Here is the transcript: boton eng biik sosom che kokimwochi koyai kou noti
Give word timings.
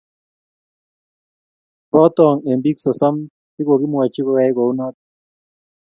boton 1.91 2.35
eng 2.49 2.61
biik 2.63 2.77
sosom 2.83 3.15
che 3.53 3.61
kokimwochi 3.67 4.21
koyai 4.25 4.55
kou 4.57 4.71
noti 4.77 5.01